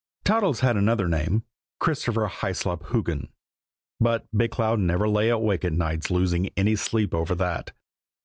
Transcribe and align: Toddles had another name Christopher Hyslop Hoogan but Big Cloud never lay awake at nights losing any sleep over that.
Toddles 0.25 0.61
had 0.61 0.77
another 0.77 1.07
name 1.07 1.43
Christopher 1.79 2.25
Hyslop 2.27 2.85
Hoogan 2.87 3.31
but 3.99 4.25
Big 4.35 4.49
Cloud 4.49 4.79
never 4.79 5.07
lay 5.07 5.29
awake 5.29 5.63
at 5.63 5.73
nights 5.73 6.09
losing 6.09 6.47
any 6.57 6.75
sleep 6.75 7.13
over 7.13 7.35
that. 7.35 7.71